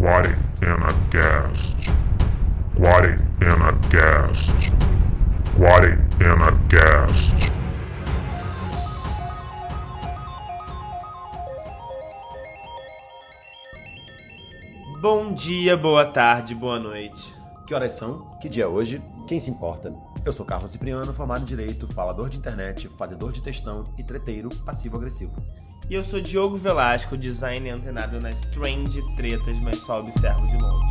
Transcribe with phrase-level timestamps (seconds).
[0.00, 1.76] Quarentena Cast.
[2.74, 4.56] Quarentena Cast.
[5.54, 7.36] Quarentena Cast.
[15.02, 17.36] Bom dia, boa tarde, boa noite.
[17.66, 18.20] Que horas são?
[18.40, 19.02] Que dia é hoje?
[19.28, 19.94] Quem se importa?
[20.24, 24.48] Eu sou Carlos Cipriano, formado em Direito, falador de internet, fazedor de textão e treteiro
[24.64, 25.44] passivo-agressivo.
[25.90, 30.86] E eu sou Diogo Velasco, designer antenado nas trend tretas, mas só observo de longe.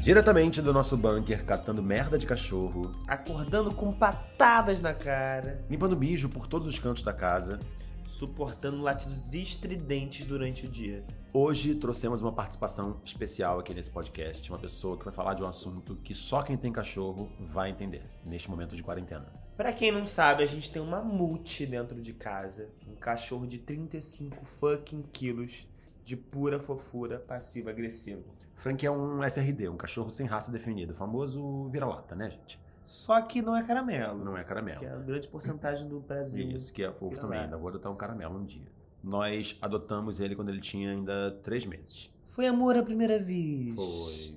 [0.00, 6.28] Diretamente do nosso bunker, catando merda de cachorro, Acordando com patadas na cara, limpando mijo
[6.28, 7.60] por todos os cantos da casa,
[8.04, 11.04] suportando latidos estridentes durante o dia.
[11.32, 14.50] hoje trouxemos uma participação especial aqui nesse podcast.
[14.50, 18.02] Uma pessoa que vai falar de um assunto que só quem tem cachorro vai entender
[18.24, 19.43] neste momento de quarentena.
[19.56, 22.70] Pra quem não sabe, a gente tem uma multi dentro de casa.
[22.88, 25.68] Um cachorro de 35 fucking quilos
[26.04, 28.22] de pura fofura passiva-agressiva.
[28.54, 32.60] Frank é um SRD, um cachorro sem raça definida, o famoso vira-lata, né, gente?
[32.84, 34.22] Só que não é caramelo.
[34.22, 34.78] Não é caramelo.
[34.78, 36.50] Que é a grande porcentagem do Brasil.
[36.50, 37.40] Isso, que é fofo Vira também.
[37.40, 38.66] Ainda vou adotar um caramelo um dia.
[39.02, 42.10] Nós adotamos ele quando ele tinha ainda três meses.
[42.26, 43.80] Foi amor à primeira vista.
[43.80, 44.34] Foi.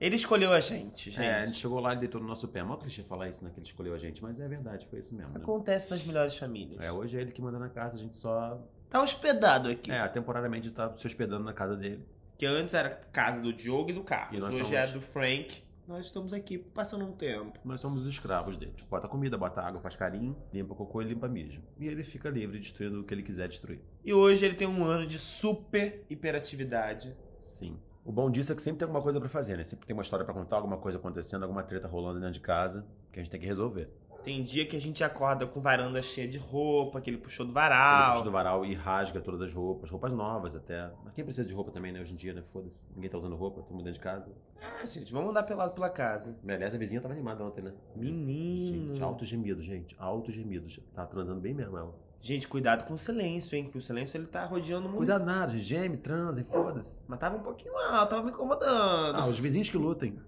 [0.00, 1.22] Ele escolheu a gente, gente.
[1.24, 2.62] É, a gente chegou lá e deitou no nosso pé.
[2.62, 3.50] Mó clichê falar isso, né?
[3.52, 5.32] Que ele escolheu a gente, mas é verdade, foi isso mesmo.
[5.32, 5.40] Né?
[5.42, 6.80] Acontece nas melhores famílias.
[6.80, 8.60] É, hoje é ele que manda na casa, a gente só.
[8.90, 9.90] Tá hospedado aqui.
[9.90, 12.06] É, temporariamente tá se hospedando na casa dele.
[12.38, 14.38] Que antes era casa do Diogo e do Carlos.
[14.38, 15.64] E Hoje somos- é do Frank.
[15.88, 17.58] Nós estamos aqui passando um tempo.
[17.64, 18.74] Nós somos os escravos dele.
[18.90, 21.62] Bota comida, bota água, faz carinho, limpa cocô e limpa mijo.
[21.78, 23.80] E ele fica livre, destruindo o que ele quiser destruir.
[24.04, 27.16] E hoje ele tem um ano de super hiperatividade.
[27.40, 27.78] Sim.
[28.06, 29.64] O bom disso é que sempre tem alguma coisa pra fazer, né?
[29.64, 32.86] Sempre tem uma história pra contar, alguma coisa acontecendo, alguma treta rolando dentro de casa
[33.12, 33.90] que a gente tem que resolver.
[34.22, 37.50] Tem dia que a gente acorda com varanda cheia de roupa, que ele puxou do
[37.50, 38.12] Ele varal.
[38.12, 40.90] puxa do varal e rasga todas as roupas, roupas novas até.
[41.04, 42.00] Mas quem precisa de roupa também, né?
[42.00, 42.42] Hoje em dia, né?
[42.52, 42.86] Foda-se.
[42.94, 44.32] Ninguém tá usando roupa, todo mundo dentro de casa.
[44.60, 46.36] Ah, gente, vamos andar pelado pela casa.
[46.46, 47.72] Aliás, a vizinha tava animada ontem, né?
[47.94, 48.88] Menino.
[48.94, 49.94] Gente, alto gemido, gente.
[49.98, 50.68] Alto gemido.
[50.94, 51.94] Tava transando bem mesmo ela.
[52.26, 53.62] Gente, cuidado com o silêncio, hein?
[53.62, 54.96] Porque o silêncio ele tá rodeando muito.
[54.96, 55.62] Cuidado nada, gente.
[55.62, 57.04] Geme, transa e foda-se.
[57.06, 59.16] Mas tava um pouquinho alto, tava me incomodando.
[59.16, 60.18] Ah, os vizinhos que lutem.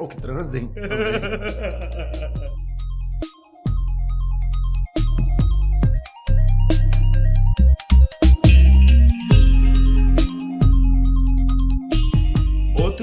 [0.00, 0.68] Ou que transem.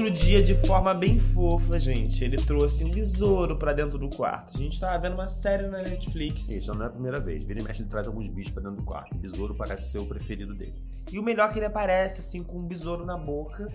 [0.00, 4.54] Outro dia, de forma bem fofa, gente, ele trouxe um besouro pra dentro do quarto.
[4.54, 6.48] A gente tava vendo uma série na Netflix.
[6.48, 7.44] Isso não é a primeira vez.
[7.44, 9.14] Vira e mexe, ele traz alguns bichos pra dentro do quarto.
[9.14, 10.72] O besouro parece ser o preferido dele.
[11.12, 13.70] E o melhor é que ele aparece, assim, com um besouro na boca.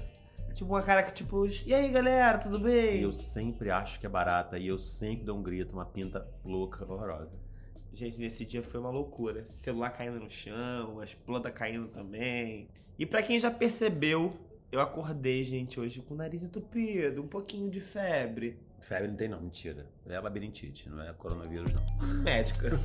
[0.56, 3.02] Tipo, uma cara que, tipo, e aí, galera, tudo bem?
[3.02, 4.58] eu sempre acho que é barata.
[4.58, 7.36] E eu sempre dou um grito, uma pinta louca, horrorosa.
[7.94, 9.46] Gente, nesse dia foi uma loucura.
[9.46, 12.68] Celular caindo no chão, as plantas caindo também.
[12.98, 14.34] E pra quem já percebeu,
[14.76, 18.60] eu acordei, gente, hoje com o nariz entupido, um pouquinho de febre.
[18.82, 19.88] Febre não tem não, mentira.
[20.06, 21.82] É labirintite, não é coronavírus não.
[22.24, 22.72] Médica.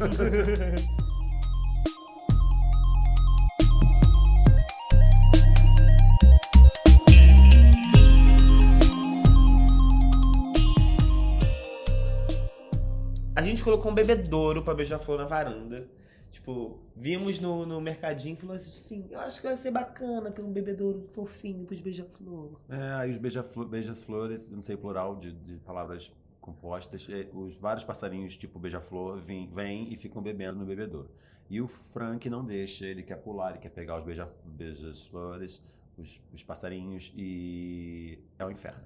[13.35, 15.89] A gente colocou um bebedouro pra beija-flor na varanda.
[16.31, 20.45] Tipo, vimos no, no mercadinho e falou assim: eu acho que vai ser bacana ter
[20.45, 22.61] um bebedouro fofinho pros beija-flor.
[22.69, 27.85] É, aí os beija-flo- beijas-flores, não sei plural de, de palavras compostas, é, os vários
[27.85, 31.11] passarinhos tipo beija-flor vêm vêm e ficam bebendo no bebedouro.
[31.49, 35.61] E o Frank não deixa, ele quer pular, ele quer pegar os beija- beijas-flores,
[35.99, 38.85] os, os passarinhos e é o inferno.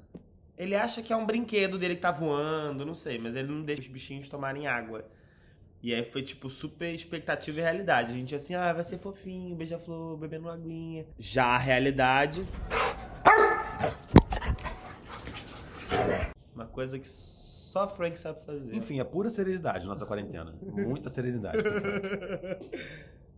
[0.56, 3.62] Ele acha que é um brinquedo dele que tá voando, não sei, mas ele não
[3.62, 5.04] deixa os bichinhos tomarem água.
[5.84, 8.10] E aí foi, tipo, super expectativa e realidade.
[8.10, 11.04] A gente assim, ah, vai ser fofinho, beija-flor, bebendo aguinha.
[11.18, 12.42] Já a realidade.
[16.54, 18.74] Uma coisa que só Frank sabe fazer.
[18.74, 20.54] Enfim, é pura serenidade nossa quarentena.
[20.62, 22.70] Muita serenidade Frank.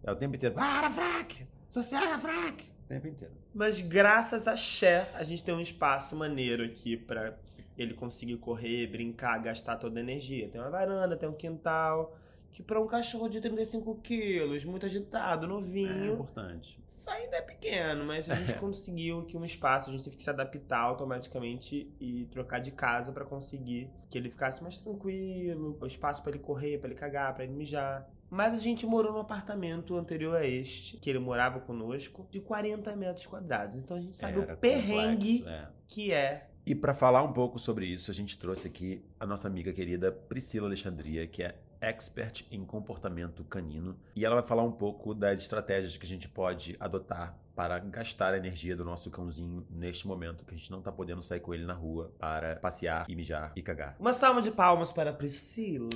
[0.05, 0.55] É o tempo inteiro.
[0.55, 1.49] Para, Frank!
[1.69, 2.65] Sossega, Frank!
[2.85, 3.35] O tempo inteiro.
[3.53, 7.37] Mas graças a Cher, a gente tem um espaço maneiro aqui pra
[7.77, 10.49] ele conseguir correr, brincar, gastar toda a energia.
[10.49, 12.17] Tem uma varanda, tem um quintal.
[12.53, 16.79] Que pra um cachorro de 35 quilos, muito agitado, É novinho, importante.
[17.07, 20.31] ainda é pequeno, mas a gente conseguiu aqui um espaço, a gente teve que se
[20.31, 26.23] adaptar automaticamente e trocar de casa pra conseguir que ele ficasse mais tranquilo, o espaço
[26.23, 28.09] pra ele correr, pra ele cagar, pra ele mijar.
[28.29, 32.97] Mas a gente morou num apartamento anterior a este, que ele morava conosco, de 40
[32.97, 33.77] metros quadrados.
[33.77, 35.69] Então a gente sabe Era o perrengue complexo, é.
[35.87, 36.49] que é.
[36.67, 40.11] E para falar um pouco sobre isso, a gente trouxe aqui a nossa amiga querida
[40.11, 41.55] Priscila Alexandria, que é
[41.87, 46.29] expert em comportamento canino e ela vai falar um pouco das estratégias que a gente
[46.29, 50.83] pode adotar para gastar a energia do nosso cãozinho neste momento que a gente não
[50.83, 53.97] tá podendo sair com ele na rua para passear e mijar e cagar.
[54.01, 55.89] Uma salva de palmas para a Priscila.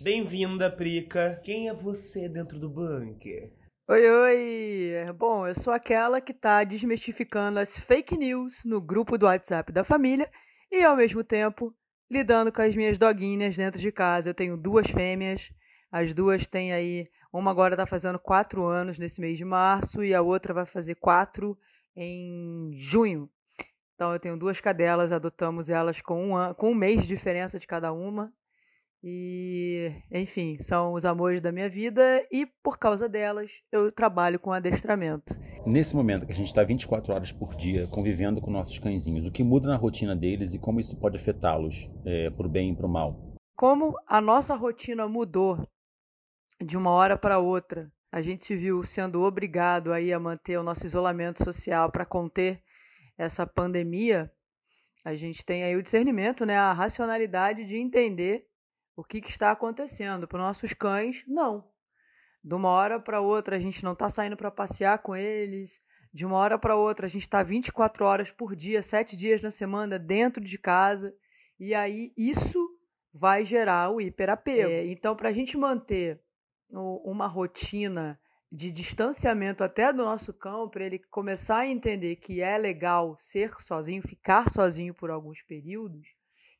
[0.00, 1.40] Bem-vinda, Prica.
[1.44, 3.52] Quem é você dentro do bunker?
[3.88, 5.12] Oi, oi!
[5.14, 9.82] Bom, eu sou aquela que tá desmistificando as fake news no grupo do WhatsApp da
[9.82, 10.30] família
[10.70, 11.74] e, ao mesmo tempo,
[12.10, 14.30] lidando com as minhas doguinhas dentro de casa.
[14.30, 15.52] Eu tenho duas fêmeas,
[15.90, 17.08] as duas têm aí.
[17.32, 20.94] Uma agora tá fazendo quatro anos nesse mês de março e a outra vai fazer
[20.94, 21.58] quatro
[21.94, 23.28] em junho.
[23.94, 27.66] Então eu tenho duas cadelas, adotamos elas com um, com um mês de diferença de
[27.66, 28.32] cada uma.
[29.02, 34.52] E, enfim, são os amores da minha vida e por causa delas eu trabalho com
[34.52, 35.38] adestramento.
[35.64, 39.30] Nesse momento que a gente está 24 horas por dia convivendo com nossos cãezinhos, o
[39.30, 42.76] que muda na rotina deles e como isso pode afetá-los, é, para o bem e
[42.76, 43.36] para o mal?
[43.54, 45.64] Como a nossa rotina mudou
[46.60, 50.62] de uma hora para outra, a gente se viu sendo obrigado aí a manter o
[50.62, 52.60] nosso isolamento social para conter
[53.16, 54.30] essa pandemia.
[55.04, 58.47] A gente tem aí o discernimento, né, a racionalidade de entender
[58.98, 60.26] o que, que está acontecendo.
[60.26, 61.64] Para os nossos cães, não.
[62.42, 65.80] De uma hora para outra, a gente não está saindo para passear com eles.
[66.12, 69.52] De uma hora para outra, a gente está 24 horas por dia, 7 dias na
[69.52, 71.14] semana dentro de casa.
[71.60, 72.58] E aí, isso
[73.14, 74.68] vai gerar o hiperapego.
[74.68, 76.20] É, então, para a gente manter
[76.68, 78.18] uma rotina
[78.50, 83.54] de distanciamento até do nosso cão, para ele começar a entender que é legal ser
[83.60, 86.17] sozinho, ficar sozinho por alguns períodos,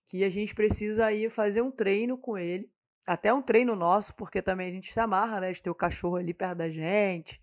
[0.08, 2.70] que a gente precisa ir fazer um treino com ele,
[3.06, 6.16] até um treino nosso, porque também a gente se amarra, né, de ter o cachorro
[6.16, 7.40] ali perto da gente,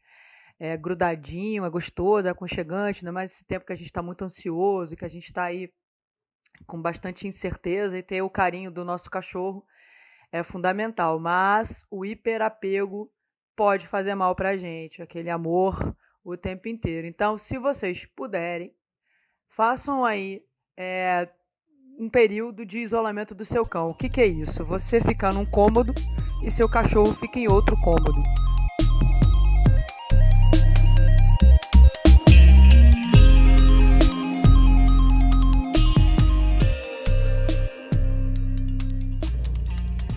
[0.60, 4.24] é grudadinho, é gostoso, é aconchegante, ainda mais esse tempo que a gente está muito
[4.24, 5.72] ansioso, que a gente está aí
[6.66, 9.66] com bastante incerteza e ter o carinho do nosso cachorro
[10.32, 13.12] é fundamental, mas o hiperapego
[13.56, 17.06] pode fazer mal para a gente, aquele amor o tempo inteiro.
[17.06, 18.76] Então, se vocês puderem,
[19.48, 20.44] façam aí
[20.76, 21.30] é,
[21.98, 23.90] um período de isolamento do seu cão.
[23.90, 24.64] O que, que é isso?
[24.66, 25.94] Você fica num cômodo
[26.44, 28.22] e seu cachorro fica em outro cômodo.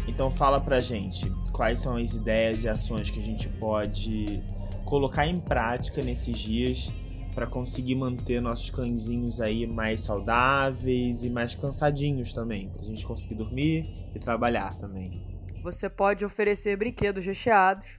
[0.09, 4.43] Então fala pra gente quais são as ideias e ações que a gente pode
[4.85, 6.93] colocar em prática nesses dias
[7.35, 13.07] para conseguir manter nossos cãezinhos aí mais saudáveis e mais cansadinhos também, para a gente
[13.07, 15.23] conseguir dormir e trabalhar também.
[15.63, 17.99] Você pode oferecer brinquedos recheados,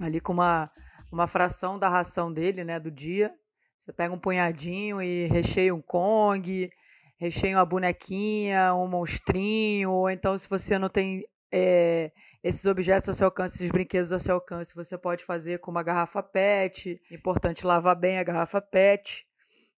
[0.00, 0.70] ali com uma,
[1.12, 3.32] uma fração da ração dele, né, do dia.
[3.78, 6.70] Você pega um punhadinho e recheia um Kong,
[7.18, 11.22] recheia uma bonequinha, um monstrinho, ou então se você não tem
[11.56, 12.10] é,
[12.42, 15.84] esses objetos ao seu alcance, esses brinquedos ao seu alcance, você pode fazer com uma
[15.84, 17.00] garrafa PET.
[17.12, 19.24] Importante lavar bem a garrafa PET.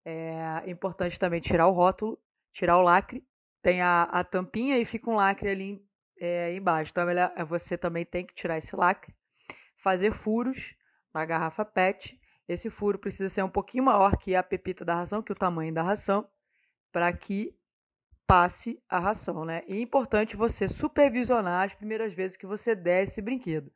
[0.05, 2.17] É importante também tirar o rótulo,
[2.53, 3.27] tirar o lacre.
[3.61, 5.85] Tem a, a tampinha e fica um lacre ali
[6.17, 6.91] é, embaixo.
[6.91, 9.13] Então é você também tem que tirar esse lacre.
[9.75, 10.75] Fazer furos
[11.13, 12.17] na garrafa PET.
[12.47, 15.73] Esse furo precisa ser um pouquinho maior que a pepita da ração, que o tamanho
[15.73, 16.25] da ração,
[16.89, 17.53] para que
[18.27, 19.61] passe a ração, né?
[19.67, 23.71] E é importante você supervisionar as primeiras vezes que você der esse brinquedo.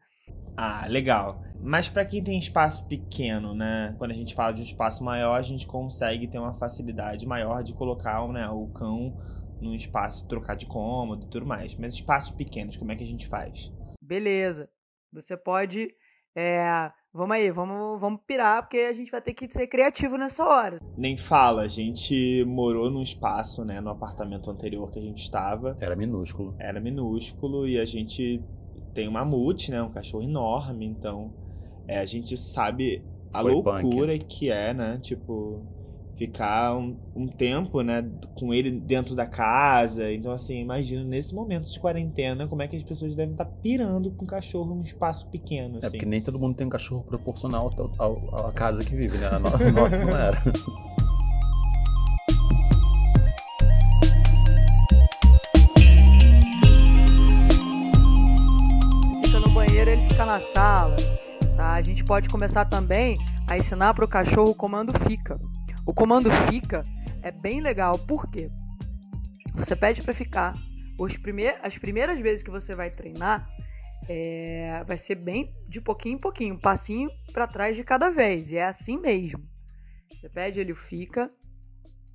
[0.58, 1.44] Ah, legal.
[1.62, 3.96] Mas para quem tem espaço pequeno, né?
[3.98, 7.64] Quando a gente fala de um espaço maior, a gente consegue ter uma facilidade maior
[7.64, 9.18] de colocar né, o cão
[9.62, 11.76] num espaço, trocar de cômodo e tudo mais.
[11.76, 13.72] Mas espaços pequenos, como é que a gente faz?
[14.02, 14.70] Beleza.
[15.12, 15.94] Você pode
[16.36, 20.46] é, Vamos aí, vamos, vamos pirar, porque a gente vai ter que ser criativo nessa
[20.46, 20.78] hora.
[20.96, 25.76] Nem fala, a gente morou num espaço, né, no apartamento anterior que a gente estava.
[25.82, 26.56] Era minúsculo.
[26.60, 28.40] Era minúsculo e a gente
[28.94, 31.34] tem uma mute, né, um cachorro enorme, então
[31.88, 34.26] é, a gente sabe a Foi loucura punk.
[34.26, 35.64] que é, né, tipo
[36.20, 40.12] ficar um, um, tempo, né, com ele dentro da casa.
[40.12, 43.52] Então, assim, imagino nesse momento de quarentena como é que as pessoas devem estar tá
[43.64, 45.76] pirando com um cachorro num espaço pequeno.
[45.76, 45.92] É assim.
[45.92, 47.72] porque nem todo mundo tem um cachorro proporcional
[48.34, 49.28] à casa que vive, né?
[49.28, 50.42] A nossa não era.
[59.08, 60.98] Se fica no banheiro, ele fica na sala.
[61.56, 61.76] Tá?
[61.76, 65.40] A gente pode começar também a ensinar para o cachorro o comando fica.
[65.90, 66.84] O comando fica
[67.24, 68.52] é bem legal, por quê?
[69.56, 70.54] Você pede para ficar.
[71.00, 73.50] Os primeir, as primeiras vezes que você vai treinar,
[74.08, 78.52] é, vai ser bem de pouquinho em pouquinho, um passinho para trás de cada vez.
[78.52, 79.44] E é assim mesmo.
[80.12, 81.34] Você pede, ele fica,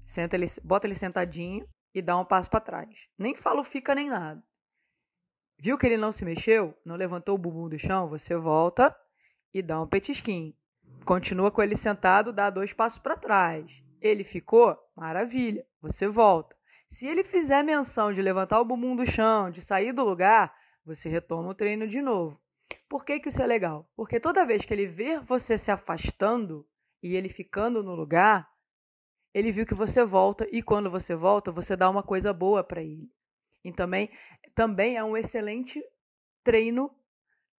[0.06, 2.94] senta ele, bota ele sentadinho e dá um passo para trás.
[3.18, 4.40] Nem fala fica nem nada.
[5.58, 6.78] Viu que ele não se mexeu?
[6.84, 8.08] Não levantou o bumbum do chão?
[8.08, 8.96] Você volta
[9.52, 10.54] e dá um petisquinho.
[11.04, 13.82] Continua com ele sentado, dá dois passos para trás.
[14.00, 14.78] Ele ficou?
[14.94, 15.66] Maravilha.
[15.80, 16.54] Você volta.
[16.86, 21.08] Se ele fizer menção de levantar o bumbum do chão, de sair do lugar, você
[21.08, 22.40] retoma o treino de novo.
[22.88, 23.90] Por que, que isso é legal?
[23.96, 26.66] Porque toda vez que ele ver você se afastando
[27.02, 28.48] e ele ficando no lugar,
[29.32, 32.82] ele viu que você volta e quando você volta, você dá uma coisa boa para
[32.82, 33.10] ele.
[33.64, 34.10] E também,
[34.54, 35.82] também é um excelente
[36.44, 36.94] treino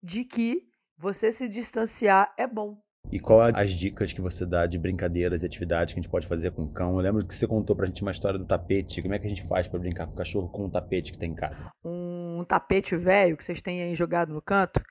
[0.02, 2.82] de que você se distanciar é bom.
[3.12, 6.28] E qual as dicas que você dá de brincadeiras e atividades que a gente pode
[6.28, 6.96] fazer com o cão?
[6.96, 9.02] Eu lembro que você contou pra gente uma história do tapete.
[9.02, 11.18] Como é que a gente faz para brincar com o cachorro com um tapete que
[11.18, 11.70] tem em casa?
[11.84, 14.82] Um tapete velho que vocês têm aí jogado no canto,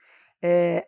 [0.43, 0.87] é,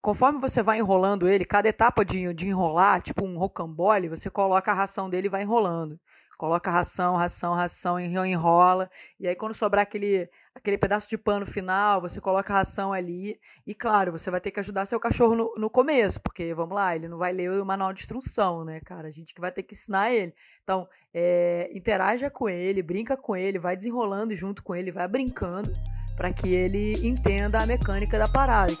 [0.00, 4.70] conforme você vai enrolando ele, cada etapa de, de enrolar, tipo um rocambole, você coloca
[4.70, 5.98] a ração dele e vai enrolando.
[6.36, 8.90] Coloca ração, ração, ração, enrola.
[9.18, 13.40] E aí, quando sobrar aquele, aquele pedaço de pano final, você coloca a ração ali.
[13.66, 16.94] E claro, você vai ter que ajudar seu cachorro no, no começo, porque vamos lá,
[16.94, 19.08] ele não vai ler o manual de instrução, né, cara?
[19.08, 20.34] A gente que vai ter que ensinar ele.
[20.62, 25.72] Então, é, interaja com ele, brinca com ele, vai desenrolando junto com ele, vai brincando
[26.16, 28.74] para que ele entenda a mecânica da parada.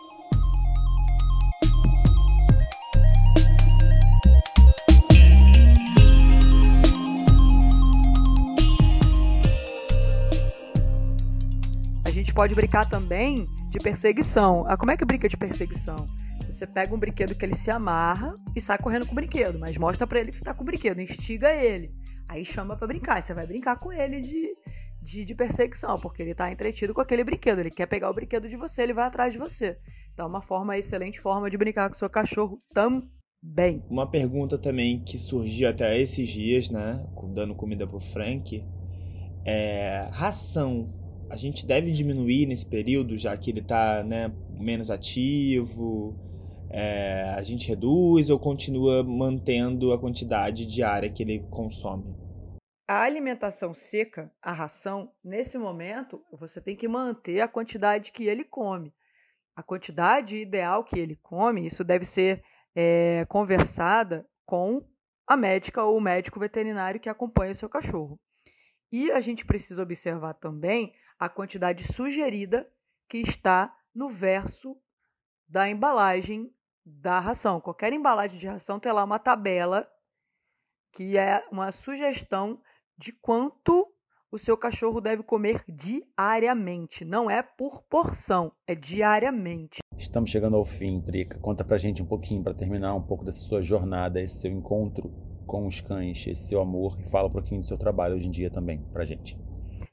[12.36, 14.66] Pode brincar também de perseguição.
[14.68, 15.96] Ah, como é que brinca de perseguição?
[16.44, 19.78] Você pega um brinquedo que ele se amarra e sai correndo com o brinquedo, mas
[19.78, 21.94] mostra para ele que você tá com o brinquedo, instiga ele.
[22.28, 24.54] Aí chama para brincar, você vai brincar com ele de
[25.00, 27.60] de, de perseguição, porque ele está entretido com aquele brinquedo.
[27.60, 29.78] Ele quer pegar o brinquedo de você, ele vai atrás de você.
[30.12, 33.84] Então, é uma forma, excelente forma de brincar com seu cachorro também.
[33.88, 37.06] Uma pergunta também que surgiu até esses dias, né?
[37.32, 38.64] Dando comida pro Frank.
[39.44, 41.05] É, ração.
[41.28, 46.16] A gente deve diminuir nesse período, já que ele está né, menos ativo?
[46.70, 52.26] É, a gente reduz ou continua mantendo a quantidade diária que ele consome?
[52.88, 58.44] a alimentação seca, a ração, nesse momento, você tem que manter a quantidade que ele
[58.44, 58.94] come.
[59.56, 64.86] A quantidade ideal que ele come, isso deve ser é, conversada com
[65.26, 68.20] a médica ou o médico veterinário que acompanha o seu cachorro.
[68.92, 72.68] E a gente precisa observar também a quantidade sugerida
[73.08, 74.76] que está no verso
[75.48, 76.52] da embalagem
[76.84, 77.60] da ração.
[77.60, 79.88] Qualquer embalagem de ração tem lá uma tabela
[80.92, 82.60] que é uma sugestão
[82.96, 83.86] de quanto
[84.30, 87.04] o seu cachorro deve comer diariamente.
[87.04, 89.78] Não é por porção, é diariamente.
[89.96, 91.38] Estamos chegando ao fim, Trica.
[91.38, 95.10] Conta pra gente um pouquinho, para terminar um pouco dessa sua jornada, esse seu encontro
[95.46, 96.98] com os cães, esse seu amor.
[97.00, 99.38] E fala um pouquinho do seu trabalho hoje em dia também, pra gente.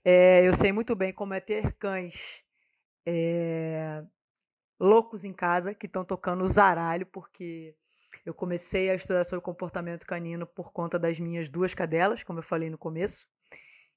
[0.05, 2.43] É, eu sei muito bem como é ter cães
[3.05, 4.03] é,
[4.79, 7.74] loucos em casa que estão tocando o zaralho, porque
[8.25, 12.43] eu comecei a estudar sobre comportamento canino por conta das minhas duas cadelas, como eu
[12.43, 13.25] falei no começo.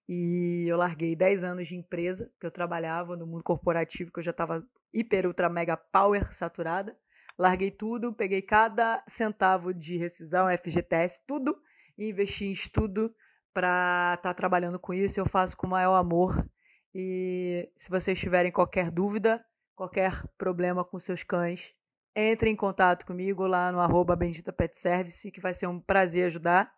[0.09, 4.25] E eu larguei 10 anos de empresa, que eu trabalhava no mundo corporativo, que eu
[4.25, 6.97] já estava hiper, ultra, mega power saturada.
[7.37, 11.61] Larguei tudo, peguei cada centavo de rescisão, FGTS, tudo,
[11.99, 13.13] e investi em estudo
[13.57, 15.19] para estar tá trabalhando com isso.
[15.19, 16.47] Eu faço com o maior amor.
[16.95, 19.43] E se vocês tiverem qualquer dúvida,
[19.75, 21.73] qualquer problema com seus cães,
[22.15, 26.27] entre em contato comigo lá no arroba Bendita Pet Service, que vai ser um prazer
[26.27, 26.71] ajudar.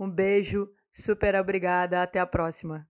[0.00, 2.88] Um beijo, super obrigada, até a próxima.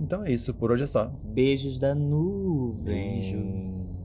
[0.00, 1.06] Então é isso, por hoje é só.
[1.06, 3.20] Beijos da nuvem.
[3.20, 3.95] Beijos.